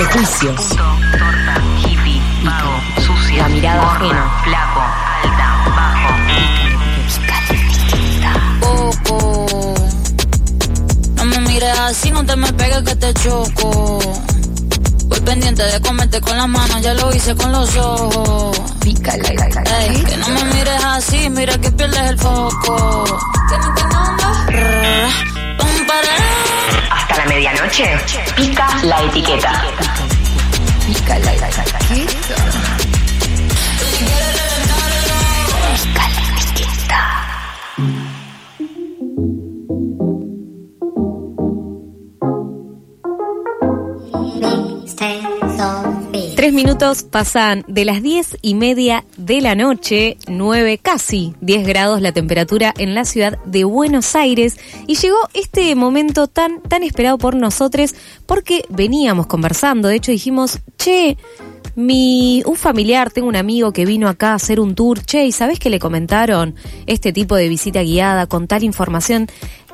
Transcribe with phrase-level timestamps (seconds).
[0.00, 1.54] prejuicios, Puto, torta,
[1.84, 4.40] hippie, vago, sucia, La mirada gorda, ajena.
[4.44, 4.80] flaco,
[5.24, 6.10] alta, bajo.
[8.60, 9.74] poco.
[11.16, 13.98] No me mires así, no te me pegues que te choco.
[15.08, 18.58] Voy pendiente de comerte con las manos, ya lo hice con los ojos.
[18.86, 23.04] Ey, que no me mires así, mira que pierdes el foco.
[23.48, 23.82] ¿Tienes que?
[25.58, 26.29] Pum, para.
[26.90, 27.96] Hasta la medianoche,
[28.36, 29.62] pica la etiqueta.
[30.86, 31.30] Pícala.
[31.88, 32.49] Tres
[47.10, 52.72] pasan de las diez y media de la noche, nueve, casi 10 grados la temperatura
[52.78, 54.58] en la ciudad de Buenos Aires.
[54.86, 57.94] Y llegó este momento tan, tan esperado por nosotros
[58.24, 61.18] porque veníamos conversando, de hecho dijimos, che,
[61.76, 65.32] mi, un familiar, tengo un amigo que vino acá a hacer un tour, che, ¿y
[65.32, 66.54] sabés que le comentaron
[66.86, 69.26] este tipo de visita guiada con tal información?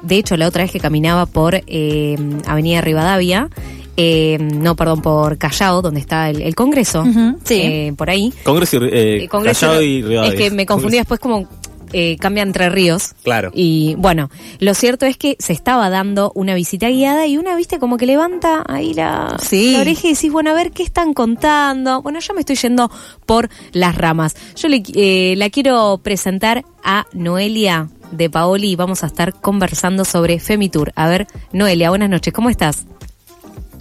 [0.02, 3.48] De hecho, la otra vez que caminaba por eh, Avenida Rivadavia,
[3.96, 7.04] eh, no, perdón, por Callao, donde está el, el Congreso,
[7.44, 7.54] sí.
[7.62, 8.32] eh, por ahí.
[8.44, 10.32] Congreso y, eh, Eh, Congreso- Callao y Rivadavia.
[10.32, 11.48] es que me confundí después como
[11.92, 13.14] eh, cambia entre ríos.
[13.22, 13.52] Claro.
[13.54, 17.78] Y bueno, lo cierto es que se estaba dando una visita guiada y una, viste,
[17.78, 19.72] como que levanta ahí la, Sí.
[19.72, 22.02] la oreja y decís, bueno, a ver qué están contando.
[22.02, 22.90] Bueno, yo me estoy yendo
[23.24, 24.34] por las ramas.
[24.56, 30.04] Yo le, eh, la quiero presentar a Noelia de Paoli y vamos a estar conversando
[30.04, 30.92] sobre Femitur.
[30.96, 32.84] A ver, Noelia, buenas noches, ¿cómo estás?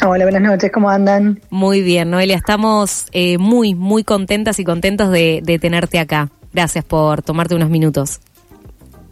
[0.08, 1.42] Hola, buenas noches, ¿cómo andan?
[1.50, 6.30] Muy bien, Noelia, estamos eh, muy, muy contentas y contentos de, de tenerte acá.
[6.54, 8.20] Gracias por tomarte unos minutos.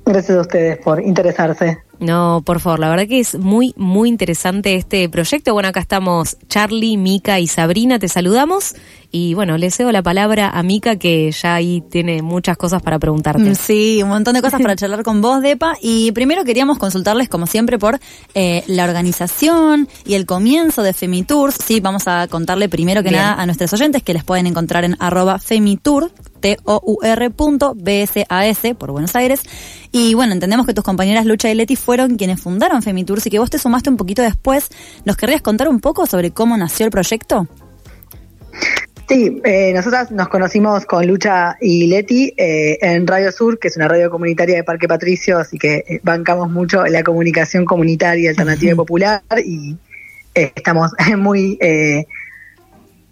[0.06, 1.80] Gracias a ustedes por interesarse.
[2.00, 5.54] No, por favor, la verdad que es muy, muy interesante este proyecto.
[5.54, 8.76] Bueno, acá estamos Charlie, Mica y Sabrina, te saludamos.
[9.16, 12.98] Y bueno, le cedo la palabra a Mica que ya ahí tiene muchas cosas para
[12.98, 13.52] preguntarte.
[13.52, 15.76] Mm, Sí, un montón de cosas para charlar con vos, Depa.
[15.84, 18.00] Y primero queríamos consultarles, como siempre, por
[18.34, 21.58] eh, la organización y el comienzo de Femitours.
[21.64, 23.22] Sí, vamos a contarle primero que Bien.
[23.22, 28.92] nada a nuestros oyentes que les pueden encontrar en arroba Femitour, T-O-U-R punto B-S-A-S, por
[28.92, 29.44] Buenos Aires.
[29.92, 33.38] Y bueno, entendemos que tus compañeras Lucha y Leti fueron quienes fundaron Femitours y que
[33.38, 34.70] vos te sumaste un poquito después.
[35.06, 37.48] ¿Nos querrías contar un poco sobre cómo nació el proyecto?
[39.14, 43.78] Sí, eh, nosotras nos conocimos con Lucha y Leti eh, en Radio Sur, que es
[43.78, 48.72] una radio comunitaria de Parque Patricio, así que eh, bancamos mucho la comunicación comunitaria, alternativa
[48.72, 49.78] y popular y
[50.34, 52.08] eh, estamos muy eh,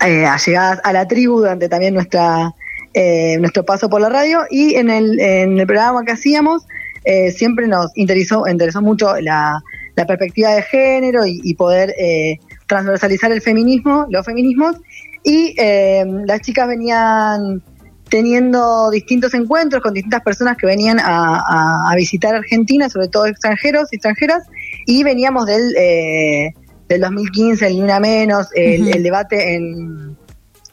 [0.04, 2.52] eh, allegadas a la tribu durante también nuestra
[2.96, 6.66] eh, nuestro paso por la radio y en el, en el programa que hacíamos
[7.04, 9.62] eh, siempre nos interesó, interesó mucho la,
[9.96, 14.78] la perspectiva de género y, y poder eh, transversalizar el feminismo, los feminismos
[15.24, 17.62] y eh, las chicas venían
[18.09, 23.26] teniendo distintos encuentros con distintas personas que venían a, a- a visitar Argentina, sobre todo
[23.26, 24.44] extranjeros y extranjeras,
[24.86, 26.50] y veníamos del, eh,
[26.90, 30.18] del 2015, el Ni Una Menos, el, el debate en,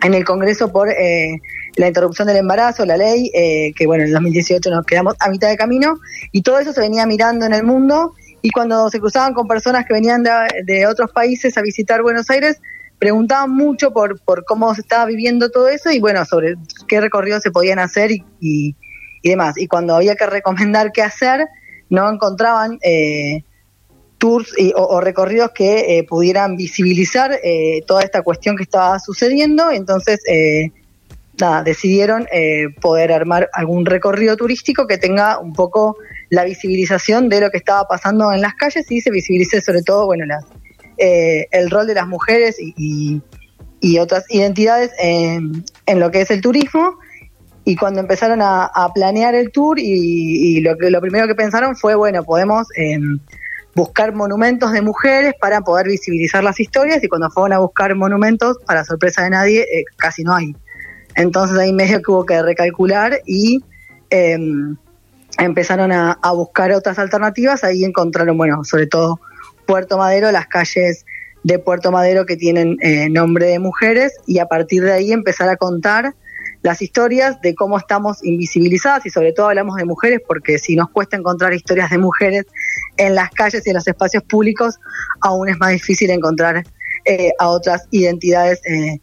[0.03, 1.39] en el Congreso por eh,
[1.77, 5.31] la interrupción del embarazo, la ley, eh, que bueno, en el 2018 nos quedamos a
[5.31, 5.95] mitad de camino,
[6.33, 9.87] y todo eso se venía mirando en el mundo, y cuando se cruzaban con personas
[9.87, 10.31] que venían de,
[10.65, 12.61] de otros países a visitar Buenos Aires,
[12.99, 17.43] preguntaban mucho por, por cómo se estaba viviendo todo eso y bueno, sobre qué recorridos
[17.43, 18.77] se podían hacer y, y,
[19.23, 19.57] y demás.
[19.57, 21.47] Y cuando había que recomendar qué hacer,
[21.91, 23.43] no encontraban eh,
[24.19, 29.71] tours y- o, recorridos que eh, pudieran visibilizar eh, toda esta cuestión que estaba sucediendo.
[29.71, 30.73] Entonces, eh,
[31.41, 35.97] nada, decidieron eh, poder armar algún recorrido turístico que tenga un poco
[36.31, 40.05] la visibilización de lo que estaba pasando en las calles y se visibilice sobre todo,
[40.07, 40.45] bueno, las,
[40.99, 43.23] eh, el rol de las mujeres y,
[44.01, 45.65] otras identidades en,
[45.95, 46.99] lo que es el turismo.
[47.65, 52.67] Y cuando empezaron a, planear el tour, y, lo, primero que pensaron fue, bueno, podemos
[52.77, 52.99] eh,
[53.75, 58.57] buscar monumentos de mujeres para poder visibilizar las historias, y cuando fueron a buscar monumentos,
[58.67, 60.55] para sorpresa de nadie, eh, casi no hay.
[61.15, 63.63] Entonces ahí medio que hubo que recalcular y
[64.11, 64.39] eh,
[65.39, 69.21] empezaron a buscar otras alternativas, ahí encontraron, bueno, sobre todo
[69.69, 71.05] Puerto Madero, las calles
[71.45, 75.51] de Puerto Madero que tienen eh, nombre de mujeres y a partir de ahí empezar
[75.51, 76.15] a contar
[76.63, 80.89] las historias de cómo estamos invisibilizadas y sobre todo hablamos de mujeres porque si nos
[80.89, 82.47] cuesta encontrar historias de mujeres
[82.97, 84.77] en las calles y en los espacios públicos,
[85.21, 86.65] aún es más difícil encontrar
[87.05, 89.01] eh, a otras identidades eh,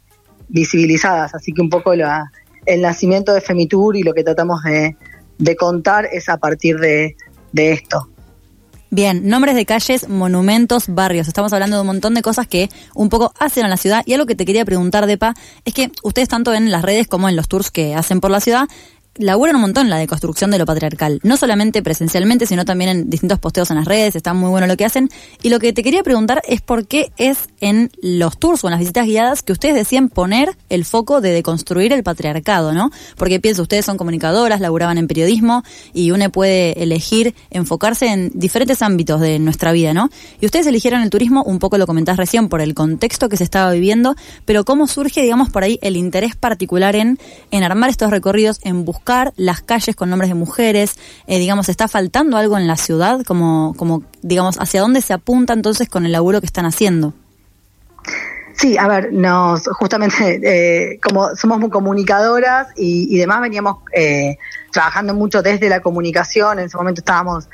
[0.49, 1.35] visibilizadas.
[1.35, 2.31] Así que un poco la-
[2.65, 7.15] el nacimiento de Femitur y lo que tratamos de, contar es a partir de
[7.53, 8.09] esto.
[8.91, 11.27] Bien, nombres de calles, monumentos, barrios.
[11.27, 14.03] Estamos hablando de un montón de cosas que un poco hacen a la ciudad.
[14.05, 15.33] Y algo que te quería preguntar, Depa,
[15.65, 18.39] es que ustedes tanto en las redes como en los tours que hacen por la
[18.39, 18.67] ciudad,
[19.17, 23.39] laburan un montón la deconstrucción de lo patriarcal, no solamente presencialmente, sino también en distintos
[23.39, 25.09] posteos en las redes, está muy bueno lo que hacen.
[25.41, 28.71] Y lo que te quería preguntar es por qué es en los tours o en
[28.71, 32.91] las visitas guiadas que ustedes decían poner el foco de deconstruir el patriarcado, ¿no?
[33.15, 35.63] Porque pienso, ustedes son comunicadoras, laburaban en periodismo
[35.93, 40.09] y uno puede elegir enfocarse en diferentes ámbitos de nuestra vida, ¿no?
[40.41, 43.43] Y ustedes eligieron el turismo, un poco lo comentás recién, por el contexto que se
[43.43, 47.17] estaba viviendo, pero ¿cómo surge, digamos, por ahí el interés particular en,
[47.51, 49.04] en armar estos recorridos, en buscar
[49.35, 50.95] las calles con nombres de mujeres,
[51.27, 53.23] eh, digamos, ¿está faltando algo en la ciudad?
[53.25, 57.13] Como, como, digamos, ¿hacia dónde se apunta entonces con el laburo que están haciendo?
[58.53, 64.37] Sí, a ver, nos justamente eh, como somos muy comunicadoras y, demás veníamos eh,
[64.71, 66.59] trabajando mucho desde la comunicación.
[66.59, 67.49] En ese momento estábamos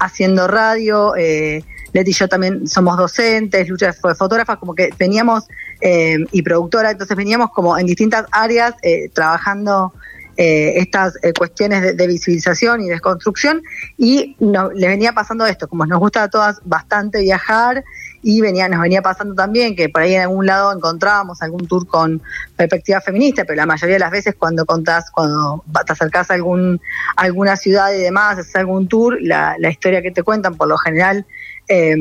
[0.00, 1.14] haciendo radio.
[1.14, 5.46] Leti y yo también somos docentes, Lucha fue fotógrafa, como que veníamos
[5.82, 8.74] y productora, entonces veníamos como en distintas áreas
[9.12, 9.92] trabajando
[10.36, 13.62] eh, estas eh, cuestiones de, visibilización y desconstrucción
[13.98, 17.84] y no, les venía pasando esto, como nos gusta a todas bastante viajar
[18.22, 21.86] y venía, nos venía pasando también que por ahí en algún lado encontrábamos algún tour
[21.86, 22.22] con
[22.56, 26.80] perspectiva feminista, pero la mayoría de las veces cuando contás, cuando te acercás a algún,
[27.16, 30.78] alguna ciudad y demás, haces algún tour, la, la historia que te cuentan por lo
[30.78, 31.26] general
[31.68, 31.96] eh,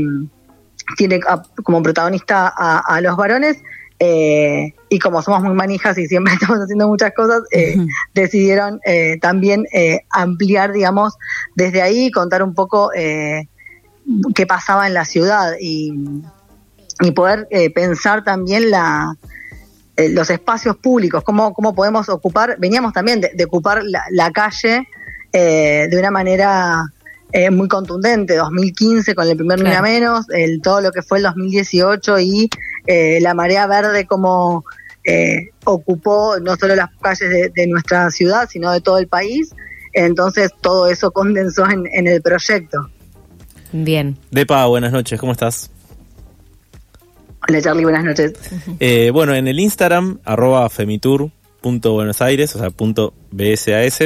[0.95, 1.19] tiene
[1.63, 3.61] como protagonista a los varones
[4.03, 7.77] eh, y como somos muy manijas y siempre estamos haciendo muchas cosas, eh,
[8.15, 9.65] decidieron eh, también
[10.09, 11.13] ampliar, digamos,
[11.55, 15.93] desde ahí contar un poco qué pasaba en la ciudad y,
[17.01, 19.15] y poder pensar también la,
[19.97, 24.87] los espacios públicos, cómo, cómo podemos ocupar, veníamos también de, ocupar la, la calle
[25.31, 26.85] de una manera
[27.51, 29.83] muy contundente, 2015 con el primer claro.
[29.83, 32.49] menos, el, todo lo que fue el 2018 y
[32.87, 34.65] eh, la marea verde como
[35.03, 39.53] eh, ocupó no solo las calles de, nuestra ciudad, sino de todo el país.
[39.93, 42.89] Entonces todo eso condensó en, el proyecto.
[43.71, 44.17] Bien.
[44.31, 45.69] Depa, buenas noches, ¿cómo estás?
[47.47, 48.33] Hola Charlie, buenas noches.
[48.79, 53.99] Eh, bueno, en el Instagram, arroba femitur.buenosaires, o sea, punto BSAS,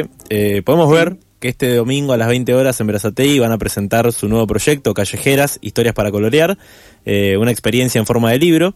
[0.63, 4.47] podemos ver este domingo a las 20 horas en Brazatei van a presentar su nuevo
[4.47, 6.57] proyecto, Callejeras, Historias para Colorear,
[7.05, 8.75] eh, una experiencia en forma de libro,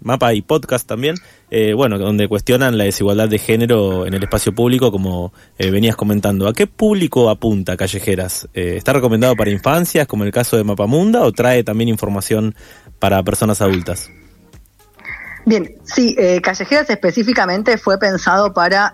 [0.00, 1.16] mapa y podcast también,
[1.50, 5.96] eh, bueno, donde cuestionan la desigualdad de género en el espacio público, como eh, venías
[5.96, 6.48] comentando.
[6.48, 8.48] ¿A qué público apunta Callejeras?
[8.54, 12.54] ¿Está recomendado para infancias, como el caso de Mapamunda, o trae también información
[12.98, 14.10] para personas adultas?
[15.46, 18.92] Bien, sí, Callejeras específicamente fue pensado para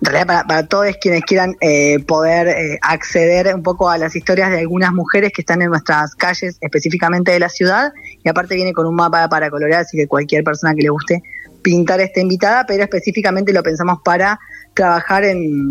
[0.00, 4.50] en realidad para, todos quienes quieran eh, poder eh, acceder un poco a las historias
[4.50, 7.92] de algunas mujeres que están en nuestras calles, específicamente de la ciudad,
[8.22, 11.22] y aparte viene con un mapa para colorear, así que cualquier persona que le guste
[11.62, 14.38] pintar está invitada, pero específicamente lo pensamos para
[14.74, 15.70] trabajar en,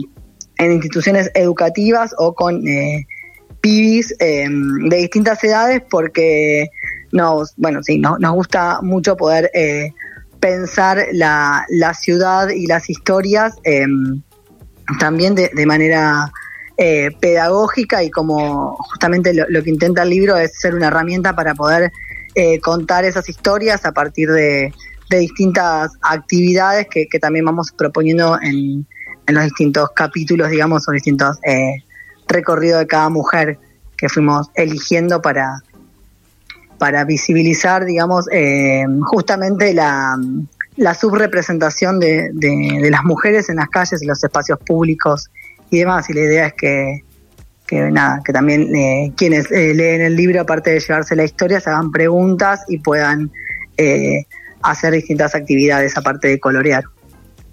[0.59, 3.05] instituciones educativas o con eh,
[3.61, 6.67] pibis em, de distintas edades, porque
[7.11, 9.51] nos, bueno, sí, nos gusta mucho poder
[10.39, 14.21] pensar la, la ciudad y las historias em,
[14.99, 16.31] también de, manera
[16.77, 21.53] eh, pedagógica y como justamente lo, que intenta el libro es ser una herramienta para
[21.53, 21.91] poder
[22.35, 24.73] eh, contar esas historias a partir de,
[25.09, 28.85] distintas actividades que, también vamos proponiendo en,
[29.25, 31.81] en, los distintos capítulos, digamos, o distintos eh,
[32.27, 33.57] recorridos de cada mujer
[33.95, 35.63] que fuimos eligiendo para,
[36.77, 40.17] para visibilizar, digamos, eh, justamente la,
[40.99, 45.29] subrepresentación de, de, las mujeres en las calles, en los espacios públicos
[45.69, 46.09] y demás.
[46.09, 47.03] Y la idea es que,
[47.65, 51.59] que nada, que también eh, quienes eh, leen el libro, aparte de llevarse la historia,
[51.59, 53.31] se hagan preguntas y puedan
[54.63, 56.83] hacer distintas actividades aparte de colorear.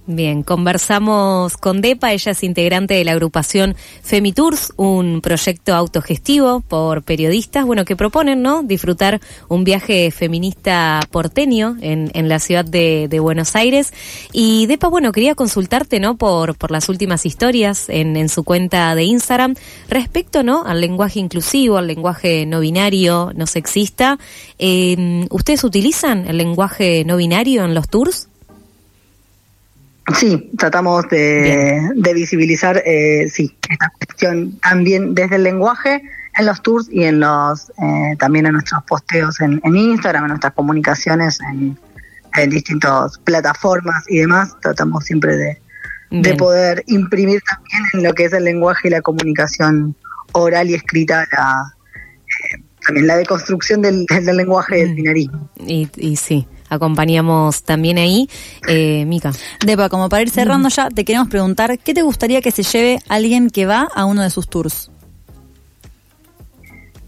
[0.06, 7.02] Bien, conversamos con Depa, ella es integrante de la agrupación Femitours, un proyecto autogestivo por
[7.04, 8.62] periodistas, bueno, que proponen, ¿no?
[8.62, 13.94] Disfrutar un viaje feminista porteño en, en la ciudad de, Buenos Aires.
[14.30, 16.18] Y Depa, bueno, quería consultarte, ¿no?
[16.18, 19.54] Por, por las últimas historias en, en su cuenta de Instagram
[19.88, 20.66] respecto, ¿no?
[20.66, 24.18] Al lenguaje inclusivo, al lenguaje no binario, no sexista.
[24.58, 28.28] Eh, ¿Ustedes utilizan el lenguaje no binario en los tours?
[30.12, 36.02] Sí, tratamos de, visibilizar, eh, sí, esta cuestión también desde el lenguaje
[36.36, 40.52] en los tours y en los eh, también en nuestros posteos en, Instagram, en nuestras
[40.52, 41.78] comunicaciones en,
[42.50, 44.56] distintas plataformas y demás.
[44.60, 45.58] Tratamos siempre de,
[46.10, 49.94] de poder imprimir también en lo que es el lenguaje y la comunicación
[50.32, 51.72] oral y escrita la,
[52.26, 54.96] eh, también la deconstrucción del, del lenguaje del Mm.
[54.96, 55.50] binarismo.
[55.64, 58.28] Y, y sí, acompañamos también ahí.
[58.68, 59.32] Eh, Mica.
[59.64, 63.00] Depa, como para ir cerrando ya, te queremos preguntar, ¿qué te gustaría que se lleve
[63.08, 64.90] alguien que va a uno de sus tours?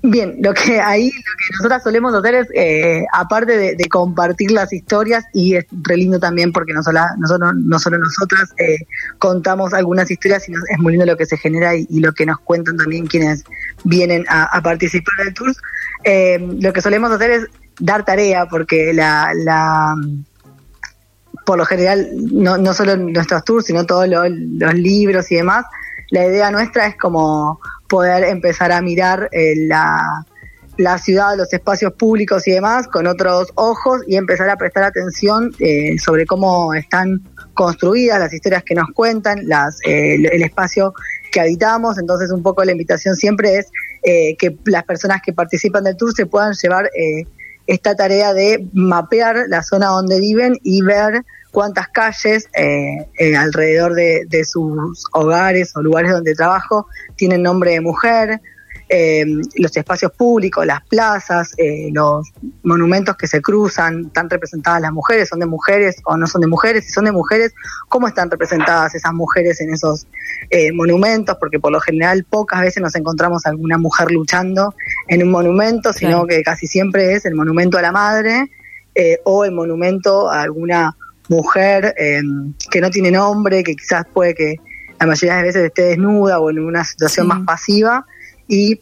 [0.08, 4.52] Bien, lo que ahí lo que nosotras solemos hacer es, eh, aparte de, de compartir
[4.52, 8.76] las historias, y es re lindo también porque no, sola, nosotros, no solo nosotras eh,
[9.18, 12.24] contamos algunas historias, sino es muy lindo lo que se genera y, y lo que
[12.24, 13.42] nos cuentan también quienes
[13.82, 15.52] vienen a, a participar del tour.
[16.04, 17.46] Eh, lo que solemos hacer es
[17.80, 19.94] dar tarea, porque la, la
[21.44, 25.64] por lo general, no, no solo nuestros tours, sino todos lo- los libros y demás,
[26.10, 30.00] la idea nuestra es como poder empezar a mirar eh, la,
[30.76, 35.52] la ciudad, los espacios públicos y demás con otros ojos y empezar a prestar atención
[35.60, 37.20] eh, sobre cómo están
[37.54, 40.94] construidas las historias que nos cuentan, las, eh, el, el espacio
[41.30, 41.96] que habitamos.
[41.98, 43.66] Entonces, un poco la invitación siempre es
[44.02, 47.24] eh, que las personas que participan del tour se puedan llevar eh,
[47.66, 53.94] esta tarea de mapear la zona donde viven y ver cuántas calles eh, eh, alrededor
[53.94, 58.40] de, de sus hogares o lugares donde trabajo tienen nombre de mujer,
[58.88, 59.24] eh,
[59.56, 62.28] los espacios públicos, las plazas, eh, los
[62.62, 66.46] monumentos que se cruzan, están representadas las mujeres, son de mujeres o no son de
[66.46, 67.52] mujeres, si son de mujeres,
[67.88, 70.06] cómo están representadas esas mujeres en esos
[70.50, 74.74] eh, monumentos, porque por lo general pocas veces nos encontramos alguna mujer luchando
[75.08, 78.50] en un monumento, sino que casi siempre es el monumento a la madre
[78.94, 80.96] eh, o el monumento a alguna
[81.28, 82.22] mujer eh,
[82.70, 84.56] que no tiene nombre, que quizás puede que
[84.98, 87.28] la mayoría de veces esté desnuda o en una situación Sí.
[87.28, 88.06] más pasiva
[88.48, 88.80] y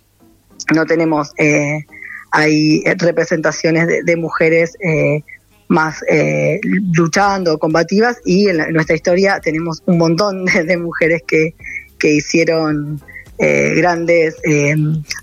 [0.75, 1.85] no tenemos eh,
[2.31, 5.23] hay representaciones de, de mujeres eh,
[5.69, 6.61] más eh,
[6.93, 11.55] luchando, combativas y en, la- en nuestra historia tenemos un montón de, de mujeres que,
[11.99, 13.01] que hicieron
[13.39, 14.75] eh, grandes eh,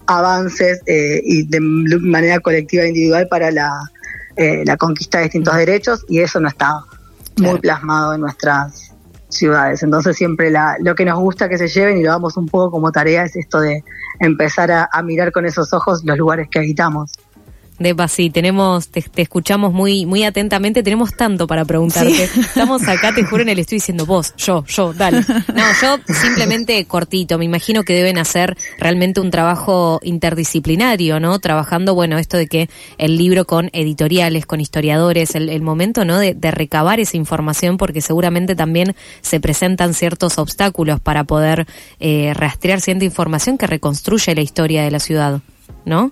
[0.07, 3.71] avances eh, y de manera colectiva e individual para la,
[4.35, 6.73] eh, la conquista de distintos derechos y eso no está
[7.37, 7.61] muy Claro.
[7.61, 8.93] plasmado en nuestras
[9.31, 9.83] ciudades.
[9.83, 12.71] Entonces siempre la, lo que nos gusta que se lleven y lo damos un poco
[12.71, 13.83] como tarea es esto de
[14.19, 17.11] empezar a, a mirar con esos ojos los lugares que habitamos.
[17.81, 22.23] Depa, sí, tenemos, te, te escuchamos muy, muy atentamente, tenemos tanto para preguntarte.
[22.39, 25.21] Estamos acá, te juro, en el estudio diciendo vos, yo, yo, dale.
[25.21, 31.39] No, yo simplemente cortito, me imagino que deben hacer realmente un trabajo interdisciplinario, ¿no?
[31.39, 36.19] Trabajando, bueno, esto de que el libro con editoriales, con historiadores, el, el momento, ¿no?
[36.19, 41.65] De, de recabar esa información, porque seguramente también se presentan ciertos obstáculos para poder
[41.99, 45.41] eh, rastrear cierta información que reconstruye la historia de la ciudad,
[45.85, 46.11] ¿no?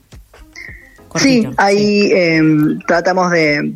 [1.15, 2.41] Sí, ahí eh,
[2.87, 3.73] tratamos de,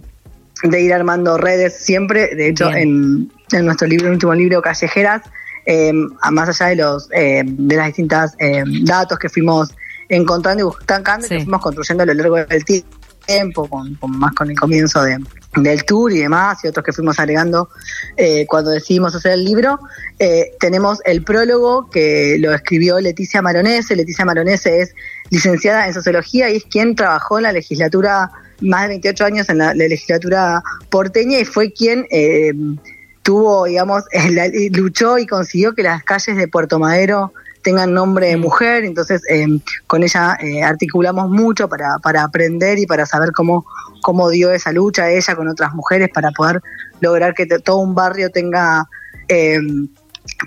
[0.63, 2.35] de ir armando redes siempre.
[2.35, 5.21] De hecho, en, en nuestro libro, el último libro, Callejeras,
[5.65, 8.35] eh, a más allá de los eh, de las distintas
[8.81, 9.73] datos que fuimos
[10.09, 11.29] encontrando y buscando, Sí.
[11.37, 12.83] que fuimos construyendo a lo largo del ti-
[13.25, 15.17] tiempo, con, más con el comienzo de,
[15.57, 17.69] del tour y demás, y otros que fuimos agregando
[18.17, 19.79] eh, cuando decidimos hacer el libro.
[20.19, 23.95] Eh, tenemos el prólogo que lo escribió Leticia Maronese.
[23.95, 24.95] Leticia Maronese es
[25.29, 29.57] licenciada en sociología y es quien trabajó en la legislatura más de 28 años en
[29.57, 32.53] la, la legislatura porteña y fue quien eh,
[33.21, 38.37] tuvo, digamos, la- luchó y consiguió que las calles de Puerto Madero tengan nombre de
[38.37, 39.47] mujer, entonces eh,
[39.87, 43.65] con ella eh, articulamos mucho para, para aprender y para saber cómo,
[44.01, 46.61] cómo dio esa lucha ella con otras mujeres para poder
[46.99, 48.87] lograr que todo un barrio tenga
[49.29, 49.59] eh,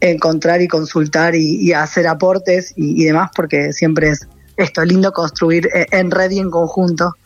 [0.00, 5.86] encontrar y consultar y, hacer aportes y, demás porque siempre es esto lindo construir eh,
[5.90, 7.16] en red y en conjunto.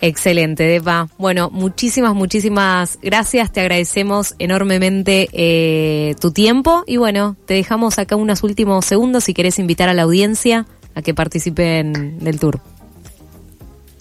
[0.00, 1.08] Excelente, Depa.
[1.16, 3.52] Bueno, muchísimas, muchísimas gracias.
[3.52, 9.34] Te agradecemos enormemente eh, tu tiempo y bueno, te dejamos acá unos últimos segundos si
[9.34, 12.60] querés invitar a la audiencia a que participen del tour.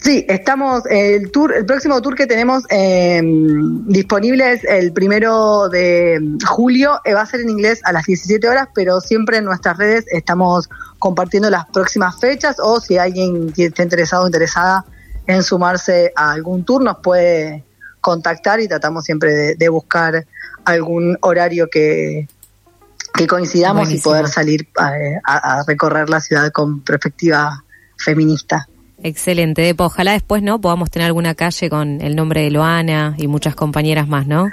[0.02, 6.20] Sí, estamos, el tour, el próximo tour que tenemos eh, disponible es el primero de
[6.44, 9.78] julio, eh, va a ser en inglés a las 17 horas, pero siempre en nuestras
[9.78, 10.68] redes estamos
[10.98, 14.86] compartiendo las próximas fechas o si alguien esté interesado o interesada
[15.28, 17.64] en sumarse a algún tour nos puede
[18.02, 20.26] contactar y tratamos siempre de buscar
[20.66, 22.28] algún horario que,
[23.22, 24.16] que coincidamos Buenísimo.
[24.16, 27.64] y poder salir eh, a, a recorrer la ciudad con perspectiva
[27.98, 28.68] feminista.
[29.04, 29.74] Excelente.
[29.78, 30.62] Ojalá después, ¿no?
[30.62, 34.50] Podamos tener alguna calle con el nombre de Loana y muchas compañeras más, ¿no?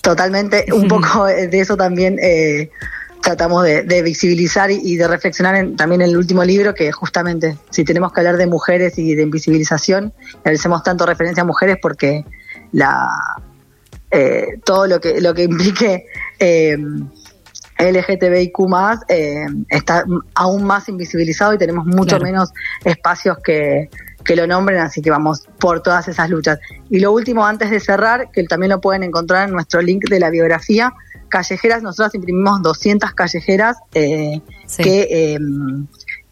[0.00, 2.70] Totalmente, un poco de eso también eh,
[3.20, 7.56] tratamos de, de visibilizar y, de reflexionar en- también en el último libro, que justamente
[7.70, 10.12] si tenemos que hablar de mujeres y de invisibilización,
[10.44, 12.24] hacemos tanto referencia a mujeres porque
[12.72, 13.08] la
[14.10, 16.06] eh, todo lo que lo que implique
[16.38, 16.76] eh,
[17.90, 18.58] LGTBIQ
[19.08, 22.24] eh, está aún más invisibilizado y tenemos mucho Claro.
[22.24, 22.52] menos
[22.84, 23.88] espacios que,
[24.24, 26.58] que lo nombren, así que vamos por todas esas luchas.
[26.90, 30.20] Y lo último, antes de cerrar, que también lo pueden encontrar en nuestro link de
[30.20, 30.92] la biografía,
[31.28, 34.82] callejeras, nosotros imprimimos 200 callejeras eh, Sí.
[34.82, 35.38] que, eh,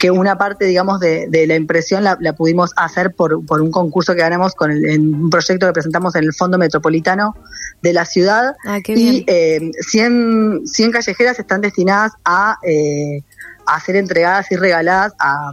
[0.00, 3.70] que una parte, digamos, de, de la impresión la, la pudimos hacer por, por un
[3.70, 7.36] concurso que ganamos con el- en un proyecto que presentamos en el Fondo Metropolitano
[7.82, 8.56] de la ciudad.
[8.64, 13.20] Ah, qué y eh, 100, 100 callejeras están destinadas a, eh,
[13.66, 15.50] a ser entregadas y regaladas a,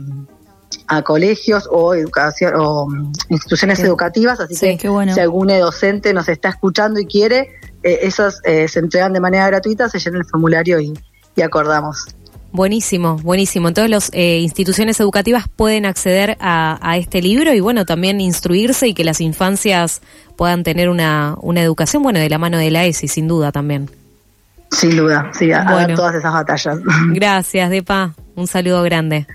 [0.88, 5.13] a colegios o educación o mm, instituciones educativas, así sí, que bueno.
[5.13, 7.50] si algún docente nos está escuchando y quiere,
[7.84, 10.94] eh, esas eh, se entregan de manera gratuita, se llena el formulario y,
[11.36, 12.06] y acordamos.
[12.51, 13.68] Buenísimo, buenísimo.
[13.68, 18.94] Entonces las instituciones educativas pueden acceder a, a este libro y bueno, también instruirse y
[18.94, 20.01] que las infancias
[20.36, 23.89] puedan tener una, una educación, bueno, de la mano de la ESI, sin duda también.
[24.72, 25.88] Sin duda, sí, a, a Bueno.
[25.89, 26.77] dar todas esas batallas.
[27.10, 28.13] Gracias, Depa.
[28.36, 29.27] Un saludo grande.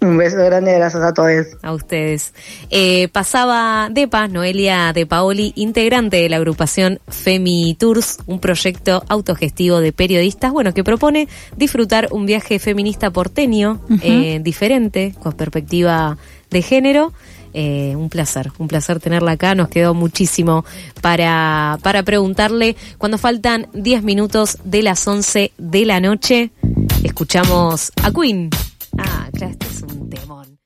[0.00, 1.46] Un beso grande, gracias a todos.
[1.62, 2.32] A ustedes.
[2.70, 9.80] Eh, pasaba Depa, Noelia De Paoli, integrante de la agrupación Femi Tours, un proyecto autogestivo
[9.80, 16.16] de periodistas, bueno, que propone disfrutar un viaje feminista porteño, eh, diferente, con perspectiva
[16.50, 17.12] de género.
[17.54, 19.56] Eh, un placer, un placer tenerla acá.
[19.56, 20.64] Nos quedó muchísimo
[21.00, 22.76] para, para preguntarle.
[22.98, 26.50] Cuando faltan 10 minutos de las 11 de la noche,
[27.02, 28.50] escuchamos a Queen.
[28.98, 30.37] Ah, claro, este es un tema.